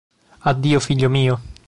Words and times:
Addio, 0.51 0.79
figlio 0.79 1.09
mio! 1.09 1.39